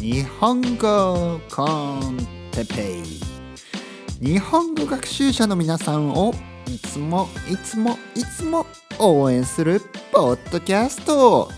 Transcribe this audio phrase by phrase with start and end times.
[0.00, 2.16] 日本語コン
[2.52, 4.26] テペイ。
[4.26, 6.32] 日本語学習者の皆さんを
[6.66, 8.66] いつもいつもいつも
[8.98, 9.80] 応援する
[10.12, 11.50] ポッドキャスト。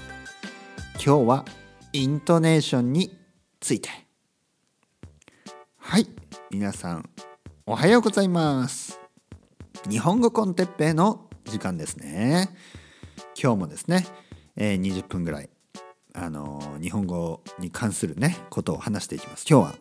[0.95, 1.45] 今日は
[1.93, 3.17] イントネーションに
[3.61, 3.91] ついて。
[5.79, 6.07] はい。
[6.51, 7.09] 皆さん
[7.67, 8.99] おはようございます。
[9.89, 12.49] 日本語コンテッペイの時間ですね。
[13.41, 14.07] 今日もですね、
[14.57, 15.51] えー、20分ぐらい
[16.21, 19.47] あの、日本語に関するねことを話していきます。
[19.49, 19.75] 今日は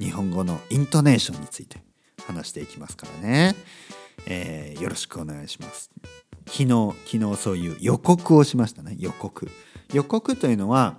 [0.00, 1.78] 日本語のイントネーションについて
[2.26, 3.54] 話していきますからね、
[4.26, 5.90] えー、よろしくお願いします。
[6.46, 8.96] 昨日昨日そういう予告をしましたね。
[8.98, 9.48] 予告。
[9.92, 10.98] 予告というのは、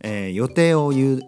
[0.00, 1.20] えー、予定を言う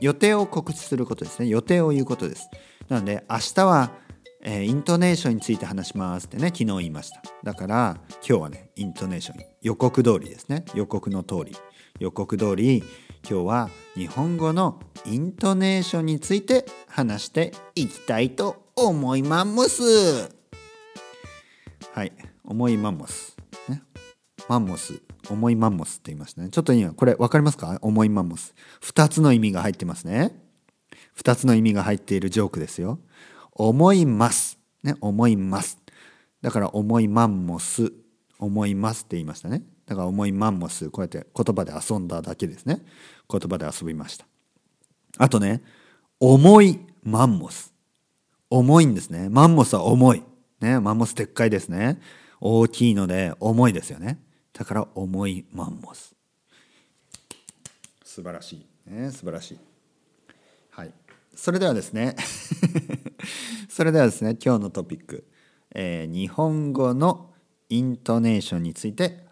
[0.00, 1.48] 予定を告知することですね。
[1.48, 2.48] 予定を言うことです。
[2.88, 3.90] なので明日は、
[4.42, 7.22] えー、イントネーションについて話しますってね昨日言いました。
[7.42, 10.64] だから今日はねイントネーション予告通りですね。
[10.74, 11.56] 予告の通り。
[11.98, 12.84] 予告通り
[13.28, 20.30] 今日は日本語のイントネーションについて話していきたいと思います。
[21.92, 22.12] はい
[22.44, 23.36] 思いマンモス、
[23.68, 23.82] ね、
[24.48, 25.00] マンモス。
[25.28, 26.50] 重いマンモスって言いましたね。
[26.50, 27.78] ちょっと今これ分かりますか？
[27.80, 28.54] 重いマンモス。
[28.82, 30.40] 2つの意味が入ってますね。
[31.16, 33.00] 2つの意味が入っているジョークですよ。
[33.52, 34.58] 思います。
[34.84, 35.80] ね思います。
[36.42, 37.92] だから重いマンモス。
[38.38, 39.62] 思いますって言いましたね。
[39.86, 42.84] だから重いマンモスこうやって言葉で遊んだだけですね。
[43.30, 44.26] 言葉で遊びました。
[45.18, 45.62] あとね
[46.20, 47.72] 重いマンモス。
[48.50, 49.28] 重いんですね。
[49.28, 50.24] マンモスは重い。
[50.60, 52.00] ねマンモスでっかいですね。
[52.40, 54.18] 大きいので重いですよね。
[54.52, 56.16] だから重いマンモス。
[58.04, 58.90] 素晴らしい。
[58.90, 59.58] ね素晴らしい。
[60.70, 60.92] はい。
[61.36, 62.16] それではですね。
[63.68, 65.28] それではですね今日のトピック、
[65.74, 67.30] えー、日本語の
[67.68, 69.25] イントネーションについて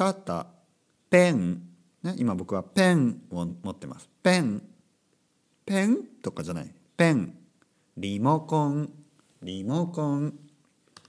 [0.00, 0.46] タタ
[1.10, 1.60] ペン
[2.02, 4.08] ね今僕はペンを持ってます。
[4.22, 4.62] ペン
[5.66, 6.74] ペンとかじゃない。
[6.96, 7.36] ペン。
[7.98, 8.90] リモコン。
[9.42, 10.38] リモコン。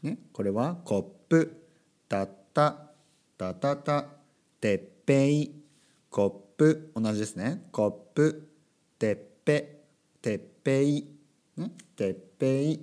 [0.03, 1.69] ねこれはコップ。
[2.09, 2.91] タッタ
[3.37, 4.05] タタタ
[4.59, 5.63] てっぺい。
[6.09, 6.91] コップ。
[6.93, 7.69] 同じですね。
[7.71, 8.49] コップ。
[8.99, 9.83] てっぺ。
[10.21, 11.07] てっぺい。
[11.55, 12.81] ねてっぺい。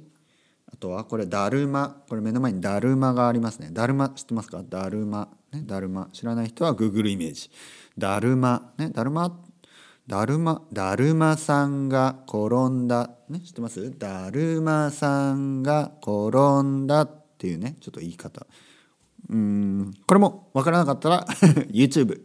[0.72, 2.02] あとはこれだるま。
[2.08, 3.68] これ目の前にだるまがありますね。
[3.70, 4.62] だるま知ってますか？
[4.66, 5.28] だるま。
[5.53, 6.09] ねだるま。
[6.12, 7.50] 知らない人はグーグルイメージ。
[7.97, 8.72] だるま。
[8.78, 9.41] ねだるま？
[10.06, 10.62] だるま？
[10.72, 13.10] だるまさんが転んだ。
[13.28, 13.98] ね知ってます？
[13.98, 18.47] だるまさんが転んだっていうねちょっと言い方。
[19.28, 19.92] うん。
[20.06, 21.26] これもわからなかったら
[21.70, 22.22] YouTube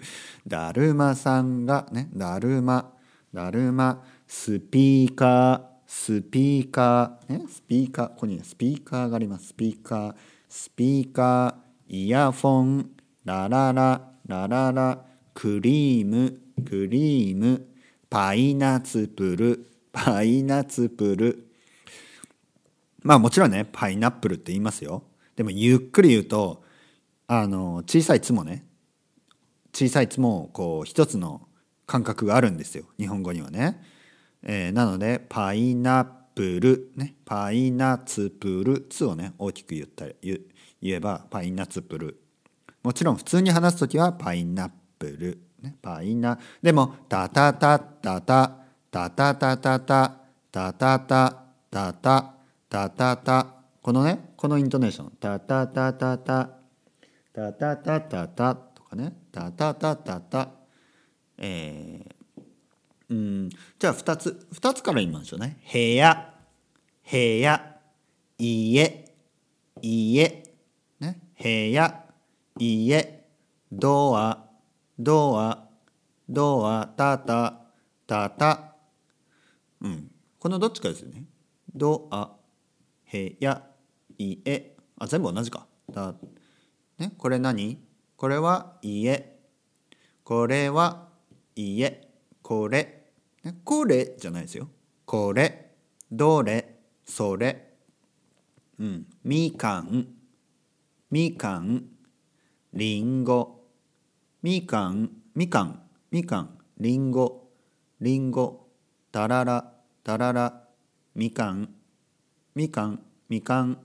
[0.48, 2.94] だるまさんがねだるま。
[3.34, 4.04] だるま。
[4.28, 5.62] スピーカー。
[5.86, 7.40] スピーカー。
[7.40, 8.08] ねスピーカー。
[8.10, 9.48] ここにスピーカーがあります。
[9.48, 10.16] スピーカー。
[10.48, 11.94] スピーカー。
[11.94, 12.92] イヤフォン。
[13.26, 15.00] ララララララ
[15.34, 17.66] クリームクリーム
[18.10, 21.48] パイナツプルパイナツプル。
[23.02, 25.04] まあもちろんねパイナップルって言いますよ。
[25.36, 26.64] でもゆっくり言うと
[27.28, 28.66] あの小さい「つ」もね
[29.74, 31.48] 小さい「つ」もこう一つの
[31.86, 32.86] 感覚があるんですよ。
[32.98, 33.82] 日本語にはね。
[34.46, 40.42] えー、なのでパイナップル、ね、パイナツプル「つ」をね大きく言ったり言
[40.82, 42.23] えばパイナツプル。
[42.84, 48.52] もちろん普通に話す時はパイナップル、ね、パイナでもタタタタタ
[48.92, 50.10] タタタタタ
[50.52, 51.00] タタタ
[51.72, 52.34] タタ
[52.70, 53.48] タタタ
[53.82, 55.12] このねこのイントネーション。
[55.22, 56.50] タタタタタ
[57.34, 59.14] タタタタタとかね。
[59.32, 60.50] タタタタタ
[61.38, 62.44] えー、
[63.10, 65.58] うんじゃあ2つ2つから言いましょうね。
[65.72, 66.34] 部屋
[67.10, 67.78] 部屋
[68.38, 69.06] 家
[69.82, 70.44] 家。
[71.00, 72.04] ね部屋。
[72.60, 73.26] 家
[73.72, 74.46] ドア
[75.00, 75.68] ドア
[76.30, 77.62] ドアタタ
[78.06, 78.76] タタ
[79.82, 81.26] うんこのどっちかですよね
[81.74, 82.32] ドア
[83.12, 83.64] 部屋
[84.18, 86.14] 家あ全部同じかタ
[87.00, 87.80] ね、これ何？
[88.16, 89.40] これは家。
[90.24, 91.10] これは
[91.56, 92.08] 家。
[92.42, 93.12] これ。
[93.44, 94.70] ね、これじゃないですよ。
[95.06, 95.72] これ。
[96.12, 96.80] どれ。
[97.04, 97.74] それ。
[98.80, 99.08] うん。
[99.24, 100.08] みかん。
[101.10, 101.88] みかん。
[102.74, 103.62] りんご
[104.42, 105.12] みかん。
[105.36, 105.80] みかん。
[106.10, 106.58] みかん。
[106.80, 107.50] りんご
[108.02, 108.68] りんご
[109.12, 109.72] たらら
[110.04, 110.64] たらら
[111.16, 111.70] みかん。
[112.56, 113.00] みかん。
[113.30, 113.78] みかん。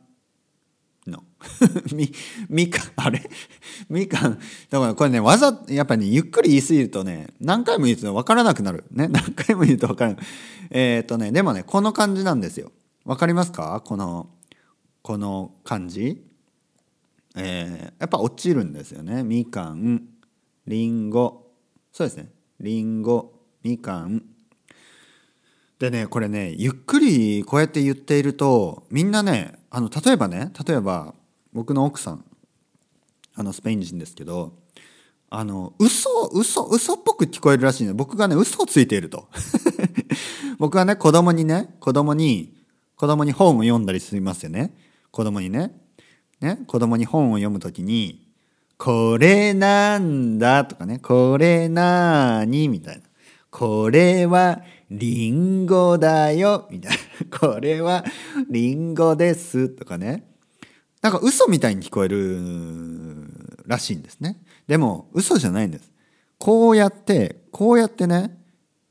[1.06, 1.22] の。
[1.94, 2.10] み
[2.48, 2.92] みかん。
[2.96, 3.28] あれ？
[3.90, 4.38] みかん。
[4.70, 8.84] だからこれねわざやっぱり、ね、ゆっくり言い過ぎるとね何回も言うと分からなくなる。
[8.90, 9.08] ね？
[9.12, 10.24] 何回も言うと分からない。
[10.70, 12.72] えっ、ー、とねでもねこの感じなんですよ。
[13.04, 13.82] 分かりますか？
[13.84, 14.30] この
[15.02, 16.27] この感じ？
[17.38, 19.22] えー、やっぱ落ちるんですよね。
[19.22, 20.02] みかん
[20.66, 21.52] りんご。
[21.92, 22.30] そうですね。
[22.60, 23.32] りんご
[23.62, 24.22] みかん。
[25.78, 31.14] でねこれねゆっくりこうやって言っているとみんなねあの例えばね例えば
[31.52, 32.24] 僕の奥さん
[33.36, 34.54] あのスペイン人ですけど
[35.30, 39.28] あの嘘嘘嘘っぽく聞こえるらしいね僕がね嘘をついていると。
[40.58, 42.56] 僕はね子供にね子供に
[42.96, 44.74] 子供に本を読んだりしますよね。
[45.12, 45.87] 子供にね。
[46.40, 48.28] ね、子供に本を読むときに、
[48.76, 53.02] これなんだとかね、これなーにみたいな。
[53.50, 56.98] これはリンゴだよみたいな。
[57.38, 58.04] これは
[58.48, 60.28] リンゴですとかね。
[61.02, 63.28] なんか嘘みたいに聞こえる
[63.66, 64.40] らしいんですね。
[64.68, 65.90] でも嘘じゃないんです。
[66.38, 68.38] こうやって、こうやってね、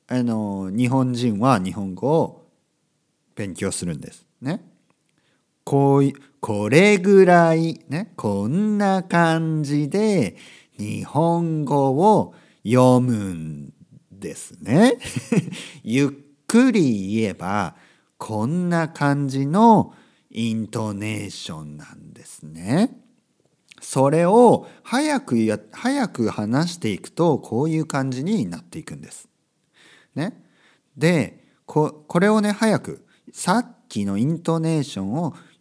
[0.07, 2.49] あの、日本人は日本語を
[3.35, 4.25] 勉強するんです。
[4.41, 4.61] ね。
[5.67, 10.37] こうこれぐらい、ね、こんな感じで
[10.77, 12.33] 日本語を
[12.63, 13.73] 読むん
[14.09, 14.97] ですね。
[15.83, 16.09] ゆっ
[16.47, 17.75] くり言えば
[18.17, 19.93] こんな感じの
[20.31, 23.01] イントネーションなんですね。
[23.81, 29.27] それを早くや、早く話していくとこういう感じになっていくんです。
[30.15, 30.41] ね。
[30.95, 35.35] で、ここれをね、早く、さっきのイントネーションを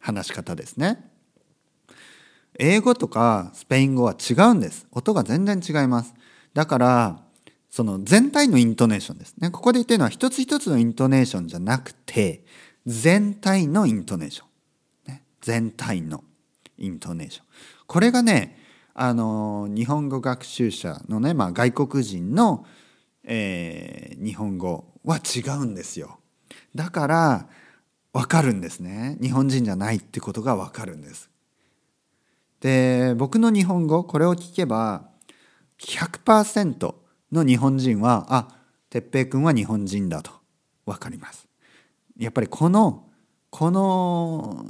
[0.00, 1.10] 話し方ですね。
[2.58, 4.86] 英語とかスペイン語は違うんです。
[4.90, 6.14] 音が全然違います。
[6.54, 7.22] だから、
[7.70, 9.50] その全体のイントネーションですね。
[9.50, 12.44] ここで言ってるのは一つ一つのイントネーションじゃなくて、
[12.86, 15.12] 全体のイントネーション。
[15.12, 16.24] ね、全体の
[16.78, 17.46] イントネーション。
[17.86, 18.58] これがね、
[18.94, 22.66] あの、日本語学習者のね、まあ外国人の、
[23.22, 26.18] えー、日本語は違うんですよ。
[26.74, 27.48] だから、
[28.18, 29.16] 分かるんですね。
[29.22, 31.30] 日本人じゃないってことが分かるんです。
[32.60, 35.08] で僕の日本語これを聞けば
[35.78, 36.94] 100%
[37.30, 38.48] の日本人はあ
[38.90, 40.32] 哲平君は日本人だと
[40.84, 41.46] 分かります。
[42.18, 43.06] やっぱりこの
[43.50, 44.66] この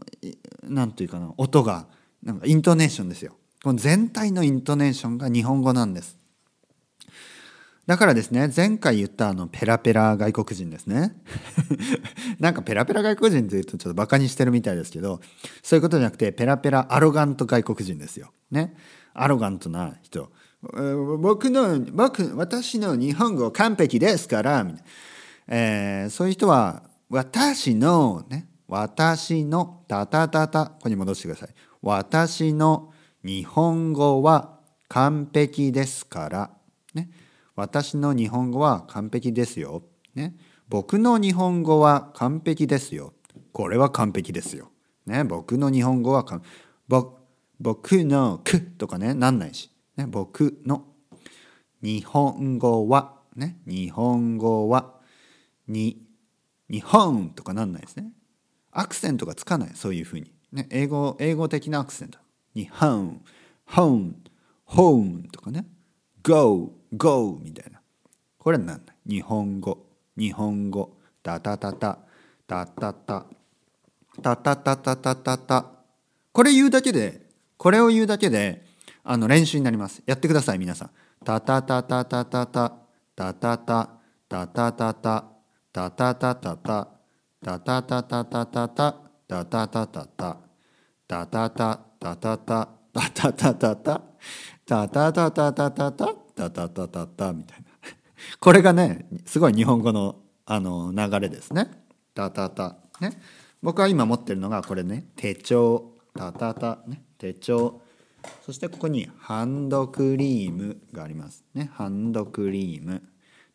[0.64, 1.86] 何て言うかな音が
[2.22, 3.34] なんかイントネーションですよ。
[3.64, 6.18] この全体のイントネーションが日本語なんです。
[7.86, 11.16] だからですね前回言ったあのペラペラ外国人ですね。
[12.38, 15.20] なんかペラペラ外国人って言うとちょっとバカにしてるみたいですけど、
[15.62, 18.32] そういうことじゃなくて、ペラペラアロガント外国人ですよ。
[18.50, 18.74] ね。
[19.14, 20.30] アロガントな人。
[21.20, 24.66] 僕の、僕、私の日本語完璧ですから、
[25.46, 28.48] えー、そういう人は、私の、ね。
[28.66, 31.48] 私の、たたたた、ここに戻してください。
[31.80, 32.92] 私の
[33.24, 36.50] 日本語は完璧ですから。
[36.92, 37.08] ね。
[37.56, 39.82] 私の日本語は完璧ですよ。
[40.14, 40.34] ね。
[40.68, 43.14] 僕の日本語は完璧ですよ。
[43.52, 44.70] これは完璧ですよ。
[45.06, 46.42] ね、僕の日本語は完
[46.88, 47.18] 僕
[47.60, 49.70] 僕のくとかね、なんないし。
[49.96, 50.84] ね、僕の
[51.82, 54.94] 日本語は、ね、日本語は、
[55.66, 56.06] に、
[56.70, 58.12] 日本とかなんないですね。
[58.70, 60.32] アクセントがつかない、そういうふうに。
[60.52, 62.18] ね、英語、英語的なアクセント。
[62.54, 63.22] 日本、
[63.66, 64.14] 本、
[64.64, 65.66] 本とかね。
[66.22, 67.80] go, go みたいな。
[68.38, 68.96] これはなんない。
[69.06, 69.87] 日本語。
[70.18, 70.96] 日本語。
[71.22, 71.98] タタタタ。
[72.46, 73.24] タタタ。
[74.20, 75.38] タタタタタタ。
[75.38, 75.66] タ
[76.32, 77.22] これ言うだけで
[77.56, 78.64] これを言うだけで
[79.04, 80.02] あの練習になります。
[80.06, 80.90] やってください皆さん。
[81.24, 82.72] タタタタタタタ。
[83.14, 83.90] タタタ。
[84.28, 85.24] タタタタ。
[85.72, 86.88] タタタタタ。
[87.44, 88.94] タタタタタタ。
[89.28, 90.36] タタタタタ。
[91.06, 92.68] タタタタタタ。
[92.92, 94.00] タタタタタタ。
[94.66, 96.14] タタタタタタタ。
[96.34, 97.67] タタタタみたタタ。
[98.40, 101.70] これがねすごい日本語のあの流れですね。
[102.14, 102.76] タタタ。
[103.00, 103.20] ね。
[103.62, 105.06] 僕は今持ってるのがこれね。
[105.16, 105.92] 手帳。
[106.14, 106.78] タタタ。
[106.86, 107.02] ね。
[107.18, 107.82] 手帳。
[108.44, 111.44] そしてここにハンドクリームがあります。
[111.54, 111.70] ね。
[111.74, 113.02] ハンドクリーム。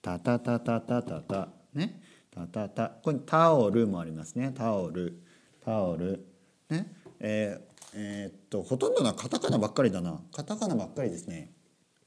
[0.02, 1.50] タタタタタタタ。
[1.74, 2.02] ね。
[2.34, 2.90] タタタ。
[3.04, 4.54] これタオルもありますね。
[4.56, 5.20] タオル。
[5.66, 6.26] タオル。
[6.70, 6.94] ね。
[7.20, 10.20] えーえーっとほとんどのカタカナばっかりだな。
[10.34, 11.52] カタカナばっかりですね。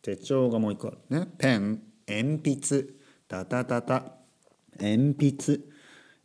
[0.03, 0.99] 手帳がもう一個ある。
[1.11, 1.29] ね。
[1.39, 1.83] ペン。
[2.07, 2.95] 鉛筆。
[3.29, 4.13] タタタタ。
[4.79, 5.61] 鉛筆。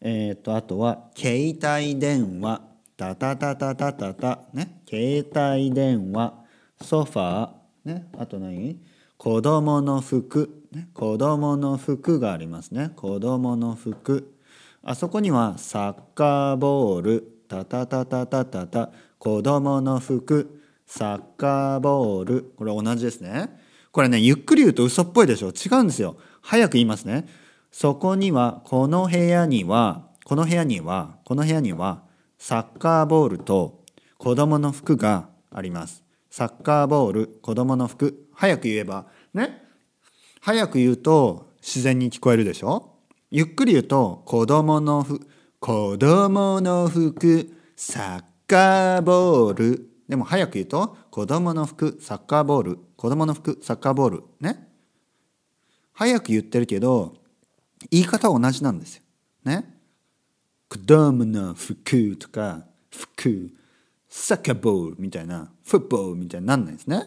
[0.01, 2.61] えーっとあとは携帯電話。
[2.97, 4.39] タタタタタタタ。
[4.53, 4.81] ね。
[4.87, 6.33] 携帯電話。
[6.81, 7.93] ソファー。
[7.93, 8.07] ね。
[8.17, 8.79] あと何？
[9.17, 12.91] 子供の服、ね、子供の服がありますね。
[12.95, 14.33] 子供の服。
[14.83, 17.37] あそこにはサッカーボール。
[17.47, 18.91] タタタタタタタ。
[19.19, 20.59] 子供の服。
[20.87, 22.53] サッカーボール。
[22.57, 23.60] これ同じですね。
[23.91, 25.49] これねゆっくり言うと嘘っぽいでしょ。
[25.49, 26.17] 違うんですよ。
[26.41, 27.27] 早く言いますね。
[27.71, 32.03] そこにはこの部屋にはこの部屋にはこの部屋には
[32.37, 33.83] サッカーボールと
[34.17, 36.03] 子供の服があります。
[36.29, 38.27] サッカーボール子供の服。
[38.33, 39.07] 早く言えば。
[39.33, 39.63] ね。
[40.39, 42.95] 早く言うと自然に聞こえるでしょ。
[43.29, 45.27] ゆっくり言うと子供の服
[45.59, 52.79] 子供の服サッカーボールでも早く言うと子供の服サッカーボール。
[52.97, 54.23] 子供の服サッカーボール。
[54.41, 54.67] ね。
[55.93, 57.15] 早く言ってるけど
[57.89, 59.03] 言い方は同じなんですよ。
[59.45, 59.73] ね。
[60.67, 63.51] 子供の服とか服
[64.09, 66.87] サッカーボールみたいなフットボールみたいになんないです。
[66.87, 67.05] ね。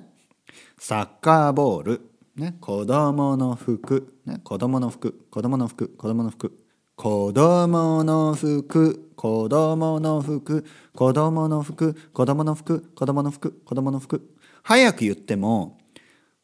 [0.78, 2.00] サッカーボール。
[2.36, 2.56] ね。
[2.58, 4.14] 子供の服。
[4.24, 4.40] ね。
[4.42, 5.26] 子供の服。
[5.30, 5.88] 子供の服。
[5.88, 6.56] 子供の服。
[6.96, 14.30] 子供の服子供の服子供の服子供の服子供の服子供の服。
[14.62, 15.78] 早く言っても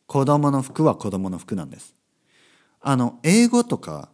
[0.07, 1.95] 子供の服は子供の服なんです。
[2.81, 4.09] あの英語とか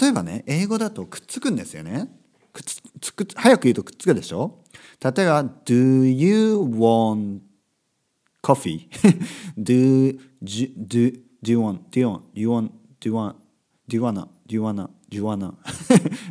[0.00, 2.08] 例えばね英語だとくっつくんですよね。
[2.52, 2.62] くっ
[3.00, 4.58] つく早く言うとくっつくでしょ？
[5.02, 7.40] 例えば Do you want
[8.42, 8.88] coffee?
[9.56, 13.36] do, do, do, do you want, do you want, do you want, do you want,
[13.88, 15.54] do you wanna, do you wanna, do you wanna,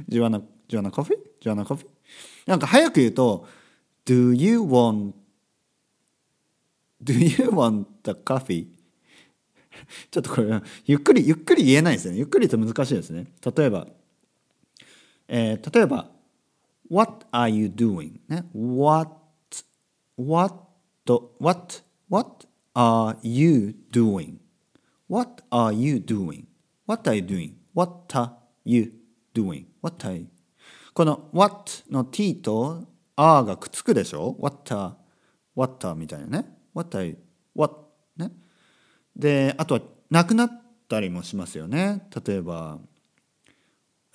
[0.09, 1.15] do you wanna, do you wanna coffee?
[1.15, 1.88] Do you wanna coffee?
[2.45, 3.47] なんか早く言うと
[4.05, 5.13] Do you want,
[7.03, 8.67] do you want the coffee?
[10.09, 13.88] ちょっとこれゆっくりゆっくり言えないですよねゆっくりと難しいですね例えば、
[15.27, 16.09] えー、例えば
[16.89, 18.19] What are you doing?
[18.27, 19.12] ね What
[20.17, 20.55] What
[21.39, 24.38] What What are you doing?
[25.09, 26.45] What are you doing?
[26.88, 27.56] What are you doing?
[27.77, 28.31] What are
[28.65, 28.91] you
[29.36, 29.65] doing?
[29.84, 30.27] What are you?
[30.96, 34.93] この What の T と R がくっつくでしょ ?What are
[35.55, 37.17] What are みたいなね What are you?
[37.55, 37.75] What?
[38.17, 38.31] ね
[39.15, 42.79] であとはなくなったりもしますよね例えば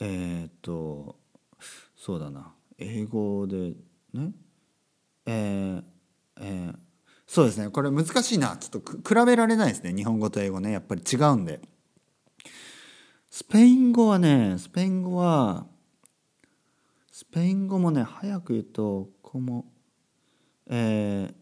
[0.01, 1.15] えっ、と
[1.97, 3.75] そうだな英語で
[4.13, 4.33] ね
[5.25, 5.83] えー、
[6.41, 6.77] えー、
[7.29, 11.61] そうですねこれ難しいなちょっと比べられないですね日本語と英語ねやっぱり違うんで
[13.33, 15.65] スペイン語はねスペイン語は
[17.11, 19.65] スペイン語もね早く言うとこも
[20.69, 21.35] えー、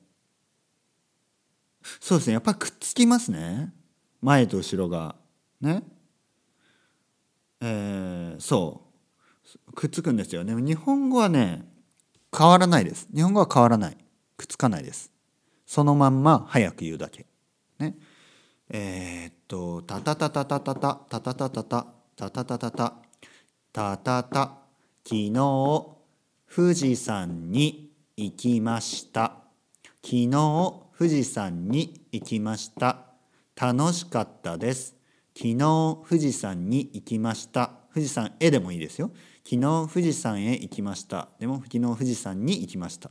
[1.99, 3.73] そうですねやっぱくっつきますね。
[4.23, 5.17] 前と後ろが。
[5.61, 5.83] ね。
[7.61, 8.83] えー、そ
[9.67, 9.73] う。
[9.73, 10.45] くっつくんですよ。
[10.45, 11.65] ね日本語はね
[12.37, 13.09] 変わらないです。
[13.13, 13.97] 日本語は変わらない。
[14.37, 15.11] くっつかないです。
[15.67, 17.27] そのまんま早く言うだけ。
[17.81, 17.97] ね。
[18.73, 21.87] えー、っと、たたたたたたた、たたたたた、
[22.17, 22.95] たたたたた、
[23.73, 24.59] たたた、
[25.05, 25.97] 昨日、
[26.55, 29.39] 富士山に行きました。
[30.05, 30.31] 昨日、
[30.97, 33.07] 富士山に行きました。
[33.61, 34.95] 楽しかったです。
[35.37, 35.57] 昨日、
[36.09, 37.73] 富士山に行きました。
[37.93, 39.11] 富士山へでもいいですよ。
[39.43, 39.61] 昨日、
[39.93, 41.29] 富士山へ行きました。
[41.41, 43.11] でも、昨日、富士山に行きました。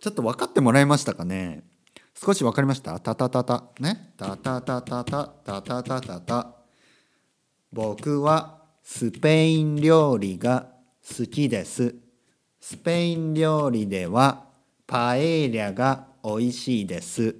[0.00, 1.62] ちょっと分かってもらえましたかね？
[2.14, 2.98] 少し分かりました？
[3.00, 3.64] タタタタ。
[3.78, 4.12] ね？
[4.16, 5.24] タタタタタ。
[5.44, 6.56] タタタタタ。
[7.72, 10.68] 僕はスペイン料理が
[11.18, 11.94] 好きです。
[12.60, 14.44] スペイン料理では
[14.86, 17.36] パエリアが美味しいです。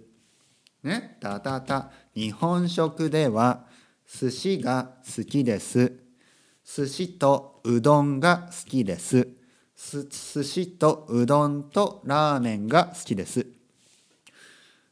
[0.83, 1.17] ね？
[1.21, 1.91] タタタ。
[2.15, 3.67] 日本食では
[4.09, 5.93] 寿司が好きです。
[6.65, 9.29] 寿司とうどんが好きです。
[9.75, 13.47] す寿司とうどんとラーメンが好きです。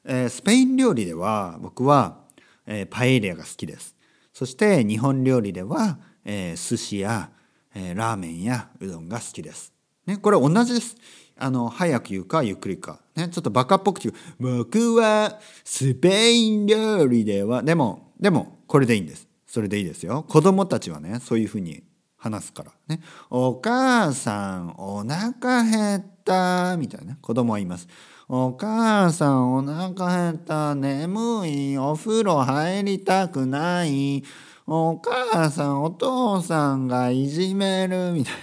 [0.05, 2.19] えー、スペイン料理では僕は、
[2.67, 3.95] えー、パエリアが好きです。
[4.33, 7.31] そして日本料理では、えー、寿司や、
[7.75, 9.73] えー、ラーメンやうどんが好きです、
[10.07, 10.97] ね、これ同じです。
[11.37, 14.59] あの早く言うかゆっくりか、ね、ちょっとバカっぽく言う。
[14.61, 19.27] 僕はスペイン料理ではでもでもこれでいいんです。
[19.47, 20.25] それでいいですよ。
[20.29, 21.83] 子供たちはねそういうふうに
[22.21, 23.03] 話すからね。
[23.31, 26.77] お母さんお腹減った。
[26.77, 27.17] みたいな。
[27.17, 27.89] 子供は言います。
[28.29, 30.75] お母さんお腹減った。
[30.75, 31.79] 眠い。
[31.79, 34.23] お風呂入りたくない。
[34.67, 38.13] お母さんお父さんがいじめる。
[38.13, 38.39] みたいな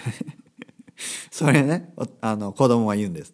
[1.32, 3.34] それねあの子供は言うんです。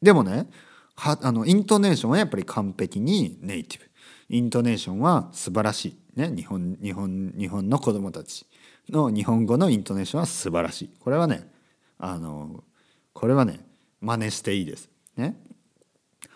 [0.00, 0.46] でもね
[0.94, 3.86] はあのイントネーションはやっぱり完璧にネイティブ。
[4.30, 8.46] イントネーションは素晴らしい、ね、日本日本日本の子供たち。
[8.92, 10.90] の日本語のイントネーションは素晴らしい。
[11.00, 11.50] これはね
[11.98, 12.64] あの
[13.12, 13.60] これはね
[14.00, 14.88] 真似していいです。
[15.16, 15.36] ね、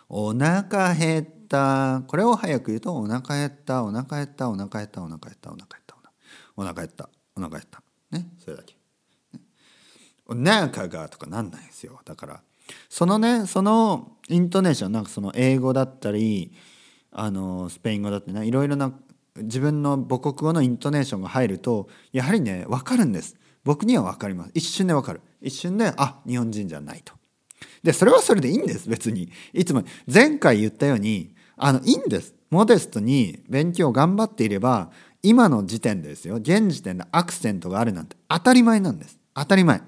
[0.09, 2.02] お腹減った。
[2.06, 5.97] これを早く言うとお腹減ったお腹減ったお腹減ったお腹減ったお腹減った
[6.56, 7.82] お腹減ったお腹減った。
[8.11, 8.28] ね。
[8.38, 8.76] それだけ。
[10.26, 12.00] お腹がとかなんないですよ。
[12.04, 12.42] だから
[12.88, 16.52] そのねそのイントネーションなんかその英語だったり
[17.11, 18.92] あのスペイン語だってねいろいろな
[19.37, 23.37] 自分の母国語のイントネーションが入るとやはりね分かるんです。
[23.65, 24.51] 僕には分かります。
[24.55, 25.21] 一瞬で分かる。
[25.41, 27.15] 一瞬であ日本人じゃないと。
[27.83, 29.31] でそれはそれでいいんです別に。
[29.53, 32.35] いつも前回言ったようにあのいいんです。
[32.51, 34.91] モデストに勉強を頑張っていれば
[35.23, 36.37] 今の時点ですよ。
[36.37, 39.19] 現時点でアクセントがあるなんて当たり前なんです。
[39.35, 39.81] 当たり前。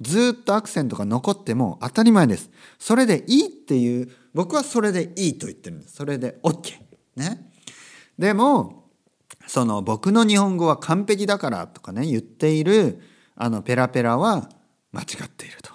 [0.00, 2.50] ずっとアクセントが残っても当たり前です。
[2.78, 5.96] それでいいっていう僕はそれでいいと言ってるんです。
[5.96, 6.74] それで OK
[7.16, 7.47] ね。
[8.18, 8.84] でも
[9.46, 13.00] その僕の日本語は完璧だからとかね言っている
[13.36, 14.48] あのペラペラは
[14.92, 15.72] 間違っていると。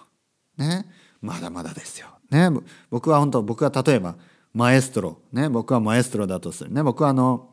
[0.57, 0.85] ね。
[1.21, 2.07] まだまだですよ。
[2.29, 2.49] ね、
[2.89, 4.15] 僕は本当僕は例えば
[4.53, 7.51] マエストロ、ね、僕はマエストロだとする、ね、僕はあの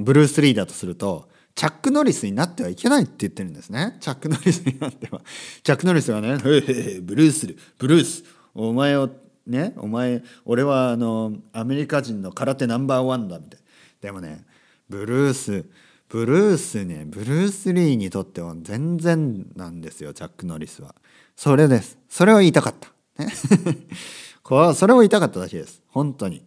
[0.00, 3.96] ブルース・リーだとするとチャック・ノリスになってはいけないって言ってるんですね。
[4.00, 5.20] チャック・ノリスになっては。
[5.62, 9.10] チャック・ノリスはね、ブルース、ブルース、お前を、
[9.46, 13.61] ね、お前、俺はあの、アメリカ人の空手ナンバーワンだ、みたいな。
[14.02, 14.44] でもね、
[14.88, 15.64] ブルース、
[16.08, 20.94] ブルースね、ブルース・リーにとっては全然なんですよ、チャック・ノリスは。
[21.36, 21.96] それです。
[22.08, 23.24] それを言いたかった。
[23.24, 23.32] ね、
[24.42, 25.80] これそれを言いたかっただけです。
[25.86, 26.44] 本当に。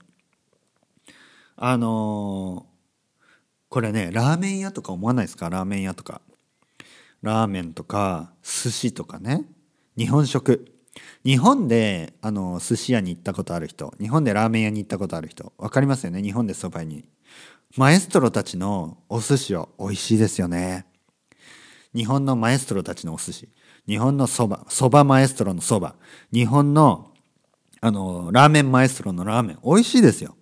[1.55, 3.23] あのー、
[3.69, 5.49] これね、ラーメン屋とか思わないですか？
[5.49, 6.21] ラーメン屋とか。
[7.21, 9.45] ラーメンとか、寿司とかね。
[9.97, 10.65] 日本食。
[11.23, 16.21] 日本で、あの、寿司屋に行ったことある人、日本でラーメン屋に行ったことある人、わかりますよね？
[16.21, 17.05] 日本でそばに。
[17.77, 20.85] マエストロたちのお寿司は美味しいですよね。
[21.93, 23.49] 日本のマエストロたちのお寿司。
[23.87, 25.95] 日本のそば、そばマエストロのそば、
[26.31, 27.11] 日本の、
[27.81, 30.35] あの、ラーメンマエストロのラーメン、美味しいですよ。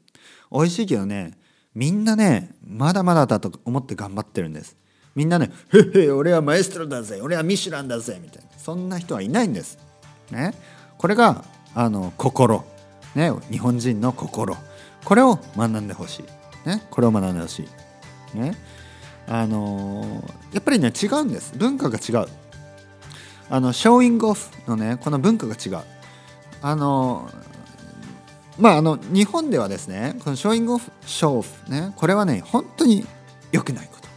[0.51, 1.37] 美味しいけどね、
[1.73, 4.77] みんなね、まだまだだと思って頑張ってるんです。
[5.15, 5.51] みんなね、
[5.95, 8.49] へへ、俺はマエストロだぜ、俺はミシュランだぜ、みたいな。
[8.59, 9.79] そんな人はいないんです。
[10.31, 10.53] ね。
[10.97, 11.43] これが、
[11.73, 12.63] あの、心。
[13.15, 14.55] ね、日本人の心。
[15.03, 16.42] これを学んでほしい。
[16.65, 16.83] ね。
[16.89, 17.67] これを学んでほし
[18.35, 18.37] い。
[18.37, 18.55] ね。
[19.27, 21.53] あのやっぱりね、違うんです。
[21.57, 22.27] 文化が違う。
[23.49, 25.83] あのショーイングオフのねこの文化が違う
[26.61, 27.29] あの
[28.57, 33.05] まああの日本ではですねこのショーイングオフショーオフねこれはね本当に
[33.51, 34.07] 良くないこと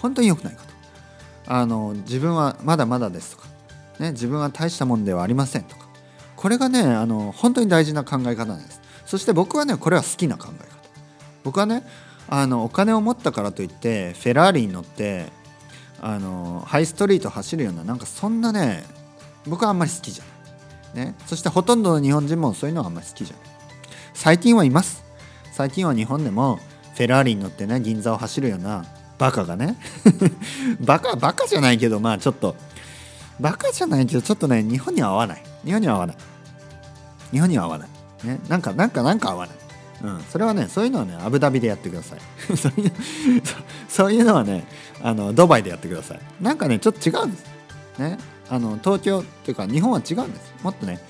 [0.00, 0.62] 本当に良くないこ
[1.46, 3.48] とあの自分はまだまだですとか、
[3.98, 5.88] ね、自分は大したもんではありませんとか
[6.36, 10.69] これがねあの本当に大事な考え方なんですそして僕はねこれは好きな考え
[11.44, 11.84] 僕はね
[12.28, 15.26] あのお金を持ったからといってフェラーリに乗って
[16.00, 18.84] あのハイストリート走るようななんかそんなね
[19.46, 20.24] 僕はあんまり好きじゃ
[20.96, 23.50] ない、ね、そしてほとんどの日本人もそういうのはあんまり好きじゃない。
[24.14, 25.02] 最近はいます。
[25.52, 26.58] 最近は日本でも
[26.94, 28.84] フェラーリに乗ってね銀座を走るような
[29.18, 29.76] バカがね
[30.80, 32.56] バカバカじゃないけどまあちょっと
[33.40, 35.42] バカじゃないけどちょっとね日本には合わない。
[35.64, 36.16] 日本には合わない。
[37.32, 37.88] 日本には合わない。
[38.24, 38.40] ね。
[38.48, 39.56] なんかなんかなんか合わない。
[40.02, 42.18] うん、それはねそういうのはねアブダビでやってください。
[43.88, 44.66] そういうのはね
[45.02, 46.20] あのドバイでやってください。
[46.40, 47.44] なんかねちょっと違うんです。
[47.98, 48.18] ね。
[48.48, 50.54] あの東京っていうか日本は違うんです。
[50.62, 51.00] もっとね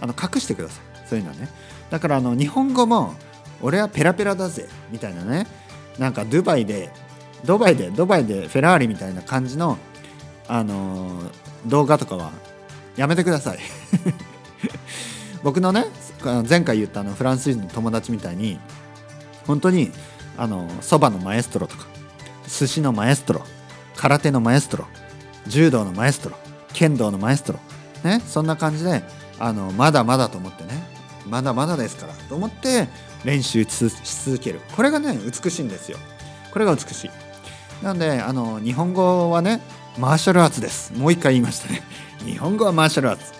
[0.00, 1.08] あの隠してください。
[1.08, 1.48] そういうのはね。
[1.90, 3.14] だからあの日本語も
[3.62, 4.68] 俺はペラペラだぜ。
[4.90, 5.46] みたいなね。
[5.98, 6.90] なんかドバイで
[7.44, 9.78] ドバイでドバイでフェラーリみたいな感じの
[10.48, 11.22] あの
[11.66, 12.32] 動画とかは
[12.96, 13.58] やめてください。
[15.42, 15.86] 僕のね
[16.48, 18.58] 前回言ったあのフランス人の友達みたいに
[19.46, 19.90] 本当に
[20.36, 21.86] あのそばのマエストロとか
[22.46, 23.42] 寿司のマエストロ
[23.96, 24.86] 空手のマエストロ
[25.46, 26.36] 柔道のマエストロ
[26.72, 27.58] 剣道のマエストロ
[28.04, 29.02] ねそんな感じで
[29.38, 30.70] あのまだまだと思ってね
[31.26, 32.88] まだまだですからと思って
[33.24, 34.60] 練習し続ける。
[34.74, 35.98] これがね美しいんですよ。
[36.52, 37.10] これが美しい。
[37.82, 39.60] なのであの日本語はね
[39.98, 40.92] マーシャルアーツです。
[40.94, 41.82] もう一回言いましたね。
[42.24, 43.39] 日本語はマーシャルアーツ。